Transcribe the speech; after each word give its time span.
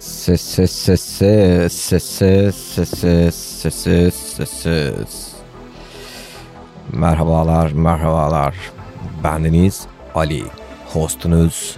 Ses 0.00 0.38
ses 0.38 0.66
ses 0.66 0.96
ses 0.96 1.68
ses 3.68 4.10
ses 4.46 5.34
Merhabalar 6.92 7.72
merhabalar 7.72 8.54
Bendeniz 9.22 9.86
Ali 10.14 10.44
Hostunuz 10.86 11.76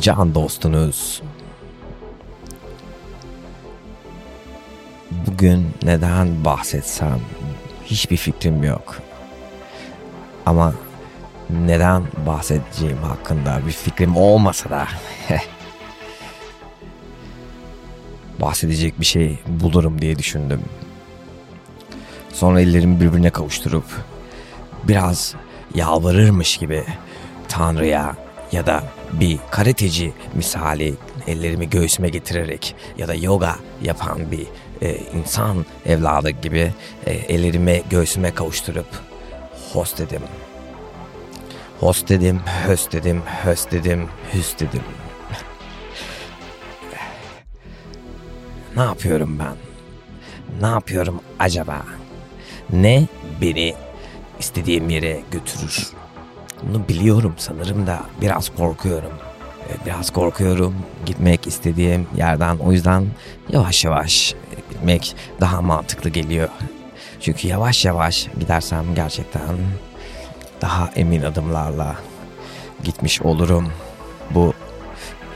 Can 0.00 0.34
dostunuz 0.34 1.22
Bugün 5.10 5.74
neden 5.82 6.44
bahsetsem 6.44 7.20
hiçbir 7.84 8.16
fikrim 8.16 8.64
yok. 8.64 8.98
Ama 10.46 10.74
neden 11.50 12.02
bahsedeceğim 12.26 12.98
hakkında 12.98 13.60
bir 13.66 13.72
fikrim 13.72 14.16
olmasa 14.16 14.70
da 14.70 14.86
bahsedecek 18.46 19.00
bir 19.00 19.04
şey 19.04 19.38
bulurum 19.46 20.00
diye 20.00 20.18
düşündüm. 20.18 20.60
Sonra 22.32 22.60
ellerimi 22.60 23.00
birbirine 23.00 23.30
kavuşturup 23.30 23.84
biraz 24.84 25.34
yalvarırmış 25.74 26.56
gibi 26.56 26.84
Tanrı'ya 27.48 28.16
ya 28.52 28.66
da 28.66 28.84
bir 29.12 29.38
karateci 29.50 30.12
misali 30.34 30.94
ellerimi 31.26 31.70
göğsüme 31.70 32.08
getirerek 32.08 32.74
ya 32.98 33.08
da 33.08 33.14
yoga 33.14 33.56
yapan 33.82 34.18
bir 34.30 34.46
e, 34.82 34.96
insan 35.14 35.66
evladı 35.86 36.30
gibi 36.30 36.72
e, 37.06 37.12
ellerimi 37.12 37.82
göğsüme 37.90 38.34
kavuşturup 38.34 38.88
host 39.72 39.98
dedim. 39.98 40.22
Host 41.80 42.08
dedim, 42.08 42.40
höst 42.66 42.92
dedim, 42.92 43.22
höst 43.44 43.72
dedim, 43.72 44.08
hüst 44.34 44.60
dedim. 44.60 44.82
Ne 48.76 48.82
yapıyorum 48.82 49.38
ben? 49.38 49.54
Ne 50.60 50.66
yapıyorum 50.66 51.20
acaba? 51.38 51.82
Ne 52.70 53.06
beni 53.40 53.74
istediğim 54.38 54.90
yere 54.90 55.20
götürür? 55.30 55.88
Bunu 56.62 56.88
biliyorum 56.88 57.34
sanırım 57.36 57.86
da 57.86 58.00
biraz 58.20 58.48
korkuyorum. 58.48 59.12
Ee, 59.68 59.86
biraz 59.86 60.10
korkuyorum 60.10 60.74
gitmek 61.06 61.46
istediğim 61.46 62.06
yerden. 62.16 62.56
O 62.58 62.72
yüzden 62.72 63.06
yavaş 63.48 63.84
yavaş 63.84 64.34
gitmek 64.70 65.14
daha 65.40 65.62
mantıklı 65.62 66.10
geliyor. 66.10 66.48
Çünkü 67.20 67.48
yavaş 67.48 67.84
yavaş 67.84 68.28
gidersem 68.40 68.94
gerçekten 68.94 69.56
daha 70.60 70.90
emin 70.96 71.22
adımlarla 71.22 71.96
gitmiş 72.84 73.22
olurum. 73.22 73.72
Bu 74.30 74.54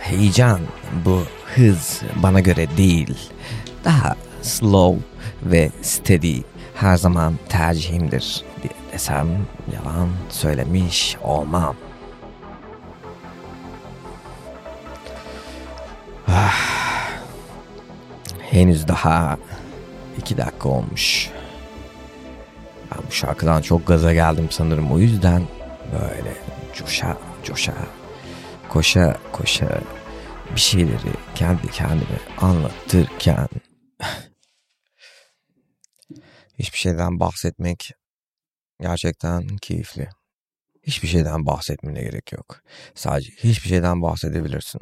heyecan, 0.00 0.60
bu 1.04 1.22
hız 1.56 2.02
bana 2.16 2.40
göre 2.40 2.76
değil. 2.76 3.16
Daha 3.84 4.16
slow 4.42 5.00
ve 5.42 5.70
steady 5.82 6.40
her 6.74 6.96
zaman 6.96 7.34
tercihimdir 7.48 8.44
desem 8.92 9.28
yalan 9.74 10.08
söylemiş 10.28 11.16
olmam. 11.22 11.76
Ah, 16.28 17.10
henüz 18.50 18.88
daha 18.88 19.38
iki 20.18 20.36
dakika 20.36 20.68
olmuş. 20.68 21.30
Ben 22.90 22.98
bu 23.08 23.12
şarkıdan 23.12 23.62
çok 23.62 23.86
gaza 23.86 24.12
geldim 24.12 24.48
sanırım. 24.50 24.92
O 24.92 24.98
yüzden 24.98 25.42
böyle 25.92 26.34
coşa 26.74 27.16
coşa 27.44 27.74
koşa 28.68 29.16
koşa 29.32 29.68
bir 30.54 30.60
şeyleri 30.60 31.12
kendi 31.34 31.70
kendime 31.70 32.18
anlatırken 32.38 33.48
hiçbir 36.58 36.78
şeyden 36.78 37.20
bahsetmek 37.20 37.90
gerçekten 38.80 39.56
keyifli. 39.56 40.08
Hiçbir 40.82 41.08
şeyden 41.08 41.46
bahsetmene 41.46 42.02
gerek 42.02 42.32
yok. 42.32 42.60
Sadece 42.94 43.32
hiçbir 43.32 43.68
şeyden 43.68 44.02
bahsedebilirsin. 44.02 44.80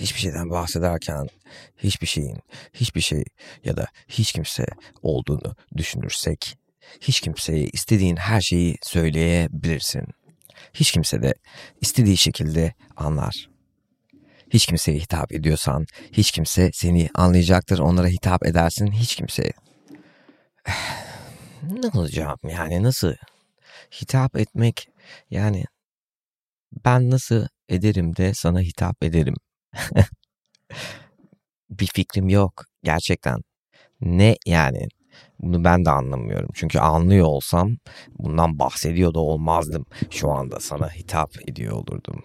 Hiçbir 0.00 0.20
şeyden 0.20 0.50
bahsederken 0.50 1.26
hiçbir 1.76 2.06
şeyin, 2.06 2.38
hiçbir 2.74 3.00
şey 3.00 3.24
ya 3.64 3.76
da 3.76 3.86
hiç 4.08 4.32
kimse 4.32 4.66
olduğunu 5.02 5.54
düşünürsek 5.76 6.58
hiç 7.00 7.20
kimseye 7.20 7.66
istediğin 7.72 8.16
her 8.16 8.40
şeyi 8.40 8.76
söyleyebilirsin. 8.82 10.02
Hiç 10.74 10.92
kimse 10.92 11.22
de 11.22 11.34
istediği 11.80 12.16
şekilde 12.16 12.74
anlar. 12.96 13.57
Hiç 14.50 14.66
kimseye 14.66 14.98
hitap 14.98 15.32
ediyorsan 15.32 15.86
hiç 16.12 16.30
kimse 16.30 16.70
seni 16.74 17.08
anlayacaktır. 17.14 17.78
Onlara 17.78 18.06
hitap 18.06 18.46
edersin 18.46 18.92
hiç 18.92 19.16
kimseye. 19.16 19.52
Ne 21.62 21.88
olacağım 21.94 22.38
yani 22.44 22.82
nasıl 22.82 23.12
hitap 24.02 24.36
etmek 24.36 24.88
yani 25.30 25.64
ben 26.84 27.10
nasıl 27.10 27.46
ederim 27.68 28.16
de 28.16 28.34
sana 28.34 28.60
hitap 28.60 29.02
ederim. 29.02 29.34
bir 31.70 31.88
fikrim 31.94 32.28
yok 32.28 32.64
gerçekten. 32.82 33.40
Ne 34.00 34.36
yani 34.46 34.88
bunu 35.38 35.64
ben 35.64 35.84
de 35.84 35.90
anlamıyorum. 35.90 36.50
Çünkü 36.54 36.78
anlıyor 36.78 37.26
olsam 37.26 37.76
bundan 38.18 38.58
bahsediyor 38.58 39.14
da 39.14 39.20
olmazdım. 39.20 39.86
Şu 40.10 40.30
anda 40.30 40.60
sana 40.60 40.90
hitap 40.90 41.48
ediyor 41.48 41.72
olurdum. 41.72 42.24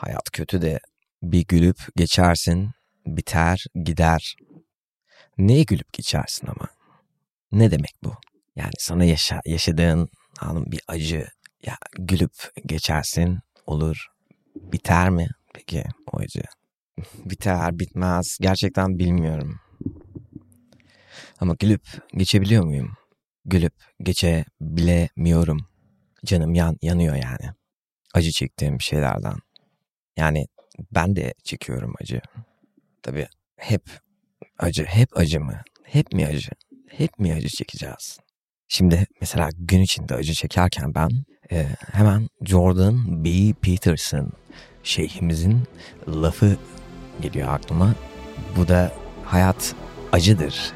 Hayat 0.00 0.30
kötü 0.32 0.62
de 0.62 0.80
bir 1.22 1.44
gülüp 1.48 1.78
geçersin, 1.96 2.70
biter, 3.06 3.64
gider. 3.84 4.36
Neye 5.38 5.62
gülüp 5.62 5.92
geçersin 5.92 6.46
ama? 6.46 6.68
Ne 7.52 7.70
demek 7.70 7.92
bu? 8.04 8.14
Yani 8.56 8.72
sana 8.78 9.04
yaşa, 9.04 9.40
yaşadığın 9.46 10.08
anın 10.40 10.72
bir 10.72 10.80
acı 10.88 11.28
ya 11.66 11.76
gülüp 11.98 12.32
geçersin 12.66 13.38
olur. 13.66 14.06
Biter 14.54 15.10
mi 15.10 15.28
peki 15.54 15.84
o 16.12 16.18
acı? 16.18 16.42
Biter 17.24 17.78
bitmez 17.78 18.38
gerçekten 18.40 18.98
bilmiyorum. 18.98 19.60
Ama 21.40 21.54
gülüp 21.58 21.82
geçebiliyor 22.16 22.64
muyum? 22.64 22.96
Gülüp 23.44 23.74
geçebilemiyorum. 24.02 25.68
Canım 26.24 26.54
yan 26.54 26.76
yanıyor 26.82 27.14
yani. 27.14 27.54
Acı 28.14 28.30
çektiğim 28.30 28.80
şeylerden. 28.80 29.36
Yani 30.16 30.46
ben 30.92 31.16
de 31.16 31.34
çekiyorum 31.44 31.94
acı. 32.00 32.20
Tabii 33.02 33.26
hep 33.56 33.82
acı, 34.58 34.84
hep 34.84 35.16
acı 35.16 35.40
mı? 35.40 35.62
Hep 35.82 36.12
mi 36.12 36.26
acı? 36.26 36.50
Hep 36.88 37.18
mi 37.18 37.34
acı 37.34 37.48
çekeceğiz? 37.48 38.18
Şimdi 38.68 39.06
mesela 39.20 39.48
gün 39.58 39.80
içinde 39.80 40.14
acı 40.14 40.32
çekerken 40.34 40.94
ben 40.94 41.10
e, 41.52 41.66
hemen 41.92 42.28
Jordan 42.42 43.24
B. 43.24 43.52
Peterson 43.52 44.32
şeyhimizin 44.82 45.62
lafı 46.08 46.56
geliyor 47.20 47.48
aklıma. 47.48 47.94
Bu 48.56 48.68
da 48.68 48.92
hayat 49.24 49.74
acıdır 50.12 50.72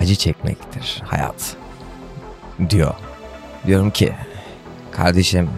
acı 0.00 0.14
çekmektir 0.14 1.02
hayat 1.04 1.56
diyor. 2.70 2.94
Diyorum 3.66 3.90
ki 3.90 4.12
kardeşim 4.90 5.50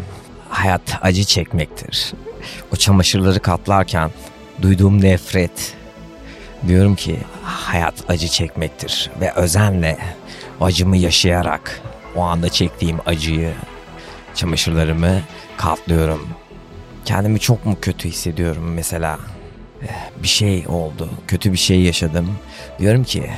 hayat 0.49 0.99
acı 1.03 1.25
çekmektir. 1.25 2.13
O 2.73 2.77
çamaşırları 2.77 3.41
katlarken 3.41 4.11
duyduğum 4.63 5.03
nefret 5.03 5.75
diyorum 6.69 6.97
ki 6.97 7.19
hayat 7.43 7.95
acı 8.09 8.29
çekmektir 8.29 9.11
ve 9.21 9.33
özenle 9.33 9.99
acımı 10.61 10.97
yaşayarak 10.97 11.81
o 12.17 12.21
anda 12.23 12.49
çektiğim 12.49 12.99
acıyı 13.07 13.53
çamaşırlarımı 14.35 15.21
katlıyorum. 15.57 16.29
Kendimi 17.05 17.41
çok 17.41 17.67
mu 17.67 17.77
kötü 17.83 18.09
hissediyorum 18.09 18.73
mesela? 18.75 19.19
Bir 20.23 20.29
şey 20.29 20.65
oldu, 20.69 21.11
kötü 21.29 21.53
bir 21.53 21.59
şey 21.59 21.81
yaşadım. 21.81 22.39
Diyorum 22.79 23.05
ki 23.05 23.31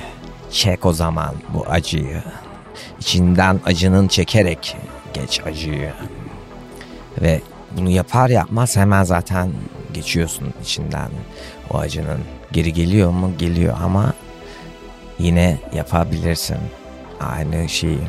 Çek 0.55 0.87
o 0.87 0.93
zaman 0.93 1.35
bu 1.49 1.67
acıyı. 1.69 2.23
İçinden 3.00 3.61
acının 3.65 4.09
çekerek 4.09 4.77
geç 5.15 5.41
acıyı. 5.47 5.93
Ve 7.23 7.41
bunu 7.76 7.91
yapar 7.91 8.29
yapmaz 8.31 8.76
hemen 8.76 9.05
zaten 9.05 9.50
geçiyorsun 9.94 10.55
içinden 10.62 11.11
o 11.71 11.79
acının. 11.79 12.21
Geri 12.53 12.73
geliyor 12.73 13.11
mu? 13.11 13.32
Geliyor 13.38 13.76
ama 13.82 14.15
yine 15.19 15.59
yapabilirsin 15.75 16.59
aynı 17.21 17.69
şeyi. 17.69 18.00